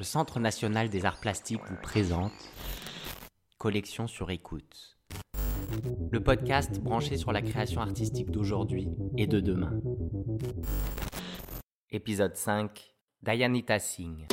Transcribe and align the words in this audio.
le 0.00 0.04
Centre 0.04 0.40
national 0.40 0.88
des 0.88 1.04
arts 1.04 1.20
plastiques 1.20 1.60
vous 1.68 1.76
présente 1.76 2.32
Collection 3.58 4.06
sur 4.06 4.30
écoute. 4.30 4.96
Le 6.10 6.22
podcast 6.22 6.80
branché 6.80 7.18
sur 7.18 7.32
la 7.32 7.42
création 7.42 7.82
artistique 7.82 8.30
d'aujourd'hui 8.30 8.88
et 9.18 9.26
de 9.26 9.40
demain. 9.40 9.78
Épisode 11.90 12.34
5 12.34 12.94
Dayanita 13.22 13.78
Singh. 13.78 14.26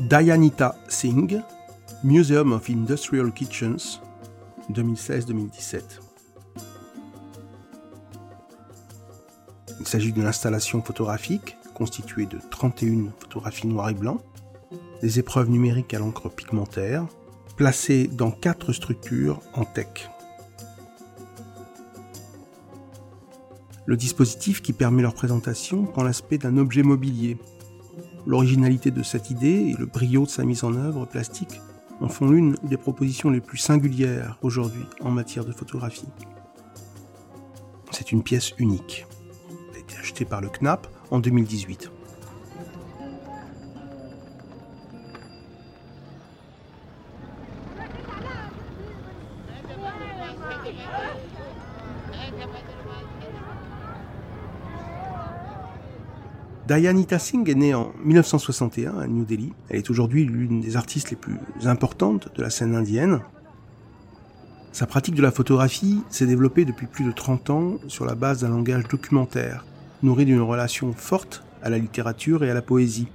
Dayanita 0.00 0.74
Singh, 0.88 1.40
Museum 2.04 2.52
of 2.52 2.68
Industrial 2.68 3.32
Kitchens, 3.32 4.00
2016-2017. 4.70 5.82
Il 9.80 9.86
s'agit 9.86 10.12
d'une 10.12 10.26
installation 10.26 10.82
photographique 10.82 11.56
constituée 11.74 12.26
de 12.26 12.38
31 12.50 13.12
photographies 13.18 13.66
noir 13.66 13.88
et 13.88 13.94
blanc, 13.94 14.18
des 15.00 15.18
épreuves 15.18 15.48
numériques 15.48 15.94
à 15.94 15.98
l'encre 15.98 16.28
pigmentaire, 16.28 17.06
placées 17.56 18.08
dans 18.08 18.30
quatre 18.30 18.72
structures 18.72 19.40
en 19.54 19.64
tech. 19.64 20.10
Le 23.86 23.96
dispositif 23.96 24.60
qui 24.60 24.74
permet 24.74 25.02
leur 25.02 25.14
présentation 25.14 25.84
prend 25.84 26.04
l'aspect 26.04 26.38
d'un 26.38 26.58
objet 26.58 26.82
mobilier 26.82 27.38
L'originalité 28.26 28.90
de 28.90 29.04
cette 29.04 29.30
idée 29.30 29.70
et 29.70 29.74
le 29.78 29.86
brio 29.86 30.24
de 30.24 30.28
sa 30.28 30.44
mise 30.44 30.64
en 30.64 30.74
œuvre 30.74 31.06
plastique 31.06 31.60
en 32.00 32.08
font 32.08 32.28
l'une 32.28 32.56
des 32.62 32.76
propositions 32.76 33.30
les 33.30 33.40
plus 33.40 33.58
singulières 33.58 34.38
aujourd'hui 34.42 34.84
en 35.00 35.10
matière 35.10 35.44
de 35.44 35.52
photographie. 35.52 36.08
C'est 37.90 38.12
une 38.12 38.22
pièce 38.22 38.52
unique. 38.58 39.06
Elle 39.70 39.76
a 39.76 39.78
été 39.80 39.96
achetée 39.96 40.24
par 40.24 40.40
le 40.40 40.48
KNAP 40.48 40.86
en 41.10 41.18
2018. 41.18 41.90
Dayanita 56.66 57.20
Singh 57.20 57.48
est 57.48 57.54
née 57.54 57.74
en 57.74 57.92
1961 58.04 58.98
à 58.98 59.06
New 59.06 59.24
Delhi. 59.24 59.52
Elle 59.68 59.76
est 59.76 59.88
aujourd'hui 59.88 60.24
l'une 60.24 60.60
des 60.60 60.76
artistes 60.76 61.10
les 61.10 61.16
plus 61.16 61.38
importantes 61.64 62.28
de 62.34 62.42
la 62.42 62.50
scène 62.50 62.74
indienne. 62.74 63.20
Sa 64.72 64.86
pratique 64.86 65.14
de 65.14 65.22
la 65.22 65.30
photographie 65.30 66.02
s'est 66.10 66.26
développée 66.26 66.64
depuis 66.64 66.88
plus 66.88 67.04
de 67.04 67.12
30 67.12 67.50
ans 67.50 67.74
sur 67.86 68.04
la 68.04 68.16
base 68.16 68.40
d'un 68.40 68.48
langage 68.48 68.88
documentaire, 68.88 69.64
nourri 70.02 70.24
d'une 70.24 70.40
relation 70.40 70.92
forte 70.92 71.44
à 71.62 71.70
la 71.70 71.78
littérature 71.78 72.42
et 72.42 72.50
à 72.50 72.54
la 72.54 72.62
poésie. 72.62 73.06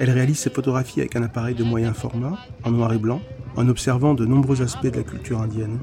Elle 0.00 0.10
réalise 0.10 0.40
ses 0.40 0.50
photographies 0.50 1.00
avec 1.00 1.14
un 1.14 1.22
appareil 1.22 1.54
de 1.54 1.62
moyen 1.62 1.94
format, 1.94 2.38
en 2.64 2.72
noir 2.72 2.92
et 2.92 2.98
blanc, 2.98 3.20
en 3.54 3.68
observant 3.68 4.14
de 4.14 4.26
nombreux 4.26 4.62
aspects 4.62 4.88
de 4.88 4.96
la 4.96 5.04
culture 5.04 5.40
indienne, 5.40 5.78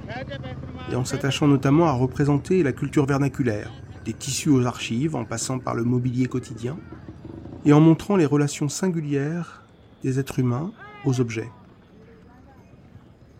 et 0.91 0.95
en 0.95 1.05
s'attachant 1.05 1.47
notamment 1.47 1.87
à 1.87 1.93
représenter 1.93 2.63
la 2.63 2.73
culture 2.73 3.05
vernaculaire, 3.05 3.71
des 4.03 4.13
tissus 4.13 4.49
aux 4.49 4.65
archives 4.65 5.15
en 5.15 5.25
passant 5.25 5.59
par 5.59 5.75
le 5.75 5.83
mobilier 5.83 6.27
quotidien, 6.27 6.77
et 7.65 7.73
en 7.73 7.79
montrant 7.79 8.15
les 8.15 8.25
relations 8.25 8.69
singulières 8.69 9.63
des 10.03 10.19
êtres 10.19 10.39
humains 10.39 10.71
aux 11.05 11.21
objets. 11.21 11.49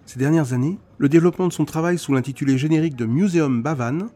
Ces 0.05 0.19
dernières 0.19 0.53
années, 0.53 0.77
le 0.97 1.09
développement 1.09 1.47
de 1.47 1.53
son 1.53 1.65
travail 1.65 1.97
sous 1.97 2.13
l'intitulé 2.13 2.57
générique 2.57 2.95
de 2.95 3.05
Museum 3.05 3.61
Bavan 3.61 4.09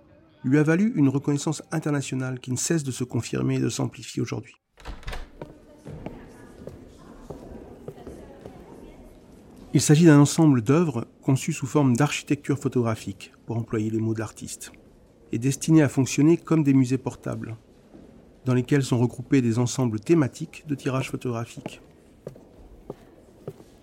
lui 0.44 0.58
a 0.58 0.64
valu 0.64 0.94
une 0.96 1.10
reconnaissance 1.10 1.64
internationale 1.72 2.40
qui 2.40 2.52
ne 2.52 2.58
cesse 2.58 2.84
de 2.84 2.92
se 2.92 3.04
confirmer 3.04 3.56
et 3.56 3.60
de 3.60 3.70
s'amplifier 3.70 4.22
aujourd'hui. 4.22 4.56
Il 9.74 9.82
s'agit 9.82 10.06
d'un 10.06 10.20
ensemble 10.20 10.62
d'œuvres 10.62 11.08
conçues 11.22 11.54
sous 11.54 11.68
forme 11.68 11.96
d'architecture 11.96 12.58
photographique, 12.58 13.34
pour 13.46 13.58
employer 13.58 13.90
les 13.90 14.00
mots 14.00 14.14
de 14.14 14.20
l'artiste 14.20 14.72
est 15.32 15.38
destiné 15.38 15.82
à 15.82 15.90
fonctionner 15.90 16.38
comme 16.38 16.64
des 16.64 16.74
musées 16.74 16.98
portables, 16.98 17.56
dans 18.46 18.54
lesquels 18.54 18.84
sont 18.84 18.98
regroupés 18.98 19.42
des 19.42 19.60
ensembles 19.60 20.00
thématiques 20.00 20.64
de 20.68 20.76
tirages 20.76 21.12
photographiques. 21.12 21.82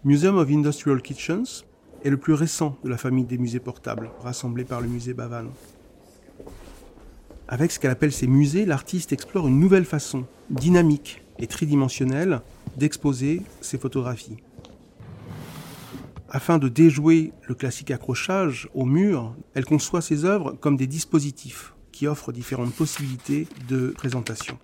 Museum 0.04 0.36
of 0.36 0.50
Industrial 0.50 1.00
Kitchens 1.00 1.64
est 2.04 2.10
le 2.10 2.16
plus 2.16 2.34
récent 2.34 2.76
de 2.84 2.90
la 2.90 2.98
famille 2.98 3.24
des 3.24 3.38
musées 3.38 3.60
portables, 3.60 4.10
rassemblés 4.22 4.64
par 4.64 4.80
le 4.80 4.88
musée 4.88 5.14
Bavan. 5.14 5.46
Avec 7.48 7.72
ce 7.72 7.78
qu'elle 7.78 7.90
appelle 7.90 8.12
ses 8.12 8.26
musées, 8.26 8.66
l'artiste 8.66 9.12
explore 9.12 9.48
une 9.48 9.60
nouvelle 9.60 9.84
façon, 9.84 10.24
dynamique 10.50 11.22
et 11.38 11.46
tridimensionnelle, 11.46 12.40
d'exposer 12.76 13.42
ses 13.60 13.78
photographies. 13.78 14.36
Afin 16.34 16.58
de 16.58 16.68
déjouer 16.68 17.32
le 17.46 17.54
classique 17.54 17.92
accrochage 17.92 18.68
au 18.74 18.86
mur, 18.86 19.36
elle 19.54 19.64
conçoit 19.64 20.02
ses 20.02 20.24
œuvres 20.24 20.50
comme 20.50 20.76
des 20.76 20.88
dispositifs 20.88 21.74
qui 21.92 22.08
offrent 22.08 22.32
différentes 22.32 22.74
possibilités 22.74 23.46
de 23.68 23.90
présentation. 23.90 24.58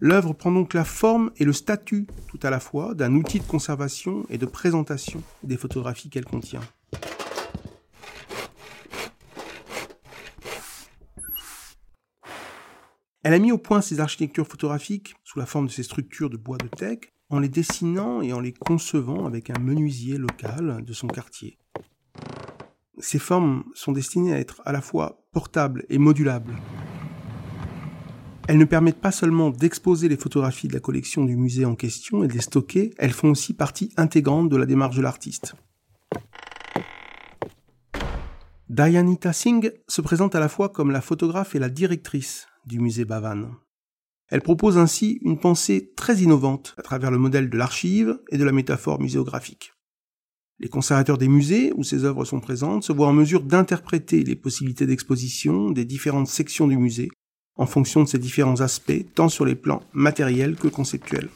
L'œuvre 0.00 0.34
prend 0.34 0.52
donc 0.52 0.74
la 0.74 0.84
forme 0.84 1.30
et 1.38 1.46
le 1.46 1.54
statut 1.54 2.06
tout 2.28 2.38
à 2.42 2.50
la 2.50 2.60
fois 2.60 2.92
d'un 2.92 3.14
outil 3.14 3.40
de 3.40 3.46
conservation 3.46 4.26
et 4.28 4.36
de 4.36 4.44
présentation 4.44 5.22
des 5.42 5.56
photographies 5.56 6.10
qu'elle 6.10 6.26
contient. 6.26 6.60
Elle 13.22 13.32
a 13.32 13.38
mis 13.38 13.50
au 13.50 13.56
point 13.56 13.80
ses 13.80 14.00
architectures 14.00 14.46
photographiques 14.46 15.14
sous 15.24 15.38
la 15.38 15.46
forme 15.46 15.68
de 15.68 15.72
ces 15.72 15.84
structures 15.84 16.28
de 16.28 16.36
bois 16.36 16.58
de 16.58 16.68
teck 16.68 17.13
en 17.34 17.40
les 17.40 17.48
dessinant 17.48 18.22
et 18.22 18.32
en 18.32 18.38
les 18.38 18.52
concevant 18.52 19.26
avec 19.26 19.50
un 19.50 19.58
menuisier 19.58 20.18
local 20.18 20.84
de 20.86 20.92
son 20.92 21.08
quartier. 21.08 21.58
Ces 22.98 23.18
formes 23.18 23.64
sont 23.74 23.90
destinées 23.90 24.32
à 24.32 24.38
être 24.38 24.62
à 24.64 24.70
la 24.70 24.80
fois 24.80 25.26
portables 25.32 25.84
et 25.88 25.98
modulables. 25.98 26.54
Elles 28.46 28.58
ne 28.58 28.64
permettent 28.64 29.00
pas 29.00 29.10
seulement 29.10 29.50
d'exposer 29.50 30.08
les 30.08 30.16
photographies 30.16 30.68
de 30.68 30.74
la 30.74 30.80
collection 30.80 31.24
du 31.24 31.36
musée 31.36 31.64
en 31.64 31.74
question 31.74 32.22
et 32.22 32.28
de 32.28 32.34
les 32.34 32.40
stocker, 32.40 32.94
elles 32.98 33.12
font 33.12 33.30
aussi 33.30 33.52
partie 33.52 33.92
intégrante 33.96 34.48
de 34.48 34.56
la 34.56 34.66
démarche 34.66 34.96
de 34.96 35.02
l'artiste. 35.02 35.56
Dayanita 38.68 39.32
Singh 39.32 39.72
se 39.88 40.02
présente 40.02 40.36
à 40.36 40.40
la 40.40 40.48
fois 40.48 40.68
comme 40.68 40.92
la 40.92 41.00
photographe 41.00 41.56
et 41.56 41.58
la 41.58 41.68
directrice 41.68 42.46
du 42.64 42.78
musée 42.78 43.04
Bhavan. 43.04 43.63
Elle 44.28 44.40
propose 44.40 44.78
ainsi 44.78 45.18
une 45.22 45.38
pensée 45.38 45.92
très 45.96 46.18
innovante 46.18 46.74
à 46.78 46.82
travers 46.82 47.10
le 47.10 47.18
modèle 47.18 47.50
de 47.50 47.56
l'archive 47.56 48.18
et 48.30 48.38
de 48.38 48.44
la 48.44 48.52
métaphore 48.52 49.00
muséographique. 49.00 49.72
Les 50.60 50.68
conservateurs 50.68 51.18
des 51.18 51.28
musées 51.28 51.72
où 51.76 51.82
ces 51.82 52.04
œuvres 52.04 52.24
sont 52.24 52.40
présentes 52.40 52.84
se 52.84 52.92
voient 52.92 53.08
en 53.08 53.12
mesure 53.12 53.42
d'interpréter 53.42 54.22
les 54.22 54.36
possibilités 54.36 54.86
d'exposition 54.86 55.70
des 55.70 55.84
différentes 55.84 56.28
sections 56.28 56.68
du 56.68 56.76
musée 56.76 57.10
en 57.56 57.66
fonction 57.66 58.02
de 58.02 58.08
ces 58.08 58.18
différents 58.18 58.60
aspects, 58.60 59.04
tant 59.14 59.28
sur 59.28 59.44
les 59.44 59.54
plans 59.54 59.82
matériels 59.92 60.56
que 60.56 60.68
conceptuels. 60.68 61.28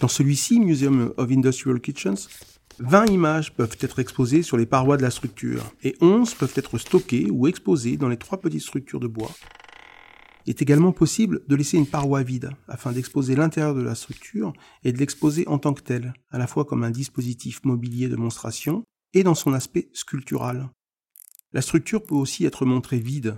Dans 0.00 0.08
celui-ci, 0.08 0.60
Museum 0.60 1.12
of 1.18 1.30
Industrial 1.30 1.78
Kitchens, 1.78 2.28
20 2.82 3.10
images 3.10 3.52
peuvent 3.52 3.76
être 3.80 3.98
exposées 3.98 4.42
sur 4.42 4.56
les 4.56 4.64
parois 4.64 4.96
de 4.96 5.02
la 5.02 5.10
structure 5.10 5.62
et 5.82 5.96
11 6.00 6.32
peuvent 6.32 6.54
être 6.54 6.78
stockées 6.78 7.28
ou 7.30 7.46
exposées 7.46 7.98
dans 7.98 8.08
les 8.08 8.16
trois 8.16 8.40
petites 8.40 8.62
structures 8.62 9.00
de 9.00 9.06
bois. 9.06 9.30
Il 10.46 10.50
est 10.50 10.62
également 10.62 10.92
possible 10.92 11.42
de 11.46 11.56
laisser 11.56 11.76
une 11.76 11.86
paroi 11.86 12.22
vide 12.22 12.52
afin 12.68 12.92
d'exposer 12.92 13.36
l'intérieur 13.36 13.74
de 13.74 13.82
la 13.82 13.94
structure 13.94 14.54
et 14.82 14.94
de 14.94 14.98
l'exposer 14.98 15.46
en 15.46 15.58
tant 15.58 15.74
que 15.74 15.82
tel, 15.82 16.14
à 16.30 16.38
la 16.38 16.46
fois 16.46 16.64
comme 16.64 16.82
un 16.82 16.90
dispositif 16.90 17.62
mobilier 17.64 18.08
de 18.08 18.16
monstration 18.16 18.82
et 19.12 19.24
dans 19.24 19.34
son 19.34 19.52
aspect 19.52 19.90
sculptural. 19.92 20.70
La 21.52 21.60
structure 21.60 22.02
peut 22.02 22.14
aussi 22.14 22.46
être 22.46 22.64
montrée 22.64 22.98
vide, 22.98 23.36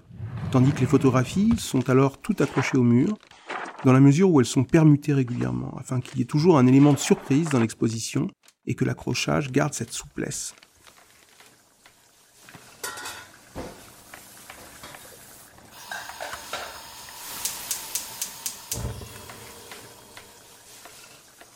tandis 0.52 0.70
que 0.70 0.80
les 0.80 0.86
photographies 0.86 1.54
sont 1.58 1.90
alors 1.90 2.20
toutes 2.20 2.42
accrochées 2.42 2.78
au 2.78 2.84
mur, 2.84 3.18
dans 3.84 3.92
la 3.92 4.00
mesure 4.00 4.30
où 4.30 4.38
elles 4.38 4.46
sont 4.46 4.62
permutées 4.62 5.14
régulièrement, 5.14 5.76
afin 5.78 6.00
qu'il 6.00 6.20
y 6.20 6.22
ait 6.22 6.26
toujours 6.26 6.58
un 6.58 6.68
élément 6.68 6.92
de 6.92 6.98
surprise 6.98 7.48
dans 7.48 7.58
l'exposition 7.58 8.28
et 8.66 8.74
que 8.74 8.84
l'accrochage 8.84 9.50
garde 9.50 9.74
cette 9.74 9.92
souplesse. 9.92 10.54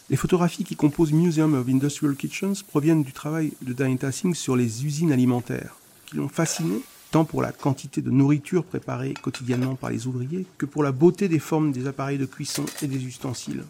Les 0.09 0.17
photographies 0.17 0.63
qui 0.63 0.77
composent 0.77 1.13
Museum 1.13 1.55
of 1.55 1.69
Industrial 1.69 2.15
Kitchens 2.15 2.63
proviennent 2.63 3.03
du 3.03 3.13
travail 3.13 3.53
de 3.61 3.73
Diane 3.73 3.99
Tassing 3.99 4.35
sur 4.35 4.55
les 4.55 4.87
usines 4.87 5.11
alimentaires, 5.11 5.77
qui 6.07 6.17
l'ont 6.17 6.29
fasciné 6.29 6.81
tant 7.11 7.25
pour 7.25 7.43
la 7.43 7.51
quantité 7.51 8.03
de 8.03 8.11
nourriture 8.11 8.65
préparée 8.65 9.15
quotidiennement 9.15 9.75
par 9.75 9.91
les 9.91 10.07
ouvriers 10.07 10.47
que 10.59 10.67
pour 10.67 10.85
la 10.85 10.93
beauté 10.93 11.29
des 11.29 11.41
formes 11.41 11.73
des 11.73 11.89
appareils 11.89 12.19
de 12.19 12.27
cuisson 12.27 12.65
et 12.83 12.87
des 12.87 13.05
ustensiles. 13.05 13.65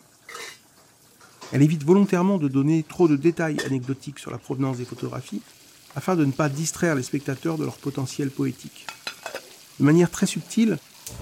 Elle 1.52 1.62
évite 1.62 1.84
volontairement 1.84 2.38
de 2.38 2.48
donner 2.48 2.82
trop 2.82 3.08
de 3.08 3.16
détails 3.16 3.58
anecdotiques 3.66 4.18
sur 4.18 4.30
la 4.30 4.38
provenance 4.38 4.78
des 4.78 4.84
photographies 4.84 5.42
afin 5.94 6.16
de 6.16 6.24
ne 6.24 6.32
pas 6.32 6.48
distraire 6.48 6.94
les 6.94 7.02
spectateurs 7.02 7.56
de 7.56 7.64
leur 7.64 7.76
potentiel 7.76 8.30
poétique. 8.30 8.86
De 9.80 9.84
manière 9.84 10.10
très 10.10 10.26
subtile, 10.26 10.78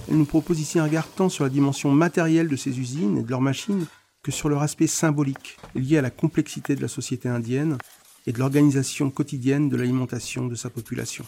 elle 0.09 0.17
nous 0.17 0.25
propose 0.25 0.59
ici 0.59 0.79
un 0.79 0.85
regard 0.85 1.07
tant 1.07 1.29
sur 1.29 1.43
la 1.43 1.49
dimension 1.49 1.91
matérielle 1.91 2.47
de 2.47 2.55
ces 2.55 2.79
usines 2.79 3.17
et 3.17 3.23
de 3.23 3.29
leurs 3.29 3.41
machines 3.41 3.85
que 4.23 4.31
sur 4.31 4.49
leur 4.49 4.63
aspect 4.63 4.87
symbolique, 4.87 5.57
lié 5.75 5.99
à 5.99 6.01
la 6.01 6.09
complexité 6.09 6.75
de 6.75 6.81
la 6.81 6.87
société 6.87 7.29
indienne 7.29 7.77
et 8.25 8.31
de 8.31 8.39
l'organisation 8.39 9.11
quotidienne 9.11 9.69
de 9.69 9.77
l'alimentation 9.77 10.47
de 10.47 10.55
sa 10.55 10.69
population. 10.69 11.25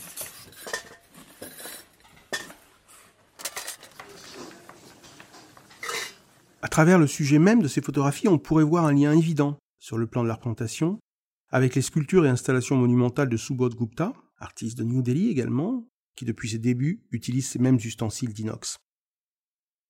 Travers 6.78 7.00
le 7.00 7.08
sujet 7.08 7.40
même 7.40 7.64
de 7.64 7.68
ces 7.68 7.82
photographies, 7.82 8.28
on 8.28 8.38
pourrait 8.38 8.64
voir 8.64 8.86
un 8.86 8.94
lien 8.94 9.12
évident 9.12 9.58
sur 9.80 9.98
le 9.98 10.06
plan 10.06 10.22
de 10.22 10.28
la 10.28 10.36
représentation 10.36 11.00
avec 11.50 11.74
les 11.74 11.82
sculptures 11.82 12.24
et 12.24 12.30
installations 12.30 12.76
monumentales 12.76 13.30
de 13.30 13.36
Subodh 13.36 13.74
Gupta, 13.74 14.14
artiste 14.38 14.78
de 14.78 14.84
New 14.84 15.02
Delhi 15.02 15.32
également, 15.32 15.88
qui 16.16 16.24
depuis 16.24 16.50
ses 16.50 16.60
débuts 16.60 17.02
utilise 17.10 17.50
ces 17.50 17.58
mêmes 17.58 17.78
ustensiles 17.78 18.32
d'inox. 18.32 18.78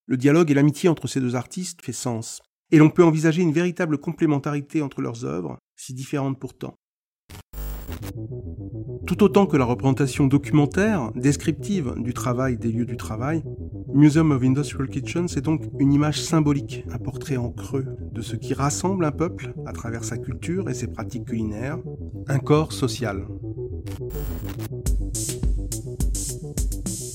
Le 0.06 0.16
dialogue 0.16 0.50
et 0.50 0.54
l'amitié 0.54 0.88
entre 0.88 1.10
ces 1.10 1.19
deux 1.19 1.36
artistes 1.36 1.81
fait 1.81 1.92
sens, 1.92 2.42
et 2.72 2.78
l'on 2.78 2.90
peut 2.90 3.04
envisager 3.04 3.42
une 3.42 3.51
véritable 3.51 3.98
complémentarité 3.98 4.81
entre 4.81 5.01
leurs 5.01 5.25
œuvres, 5.25 5.57
si 5.75 5.94
différentes 5.94 6.40
pourtant. 6.40 6.74
Tout 9.06 9.24
autant 9.24 9.45
que 9.45 9.57
la 9.57 9.66
représentation 9.66 10.25
documentaire, 10.25 11.12
descriptive 11.16 11.95
du 11.98 12.13
travail 12.13 12.57
des 12.57 12.72
lieux 12.72 12.86
du 12.86 12.95
travail, 12.95 13.44
Museum 13.97 14.29
of 14.29 14.44
Industrial 14.44 14.88
Kitchen, 14.88 15.27
c'est 15.27 15.41
donc 15.41 15.63
une 15.79 15.91
image 15.91 16.21
symbolique, 16.21 16.85
un 16.91 16.99
portrait 16.99 17.35
en 17.35 17.49
creux 17.49 17.83
de 18.11 18.21
ce 18.21 18.35
qui 18.35 18.53
rassemble 18.53 19.03
un 19.03 19.11
peuple 19.11 19.55
à 19.65 19.73
travers 19.73 20.03
sa 20.03 20.19
culture 20.19 20.69
et 20.69 20.75
ses 20.75 20.85
pratiques 20.85 21.25
culinaires, 21.25 21.79
un 22.27 22.38
corps 22.38 22.73
social. 22.73 23.25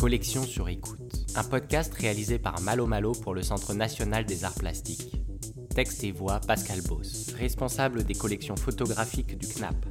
Collection 0.01 0.43
sur 0.43 0.69
écoute, 0.69 1.25
un 1.37 1.45
podcast 1.45 1.95
réalisé 1.95 2.41
par 2.41 2.61
Malo 2.63 2.89
Malo 2.89 3.13
pour 3.13 3.33
le 3.33 3.43
Centre 3.43 3.75
national 3.75 4.25
des 4.25 4.43
arts 4.43 4.57
plastiques. 4.57 5.23
Texte 5.77 6.03
et 6.03 6.11
voix 6.11 6.41
Pascal 6.41 6.81
Boss, 6.89 7.33
responsable 7.39 8.03
des 8.03 8.15
collections 8.15 8.57
photographiques 8.57 9.39
du 9.39 9.47
CNAP. 9.47 9.87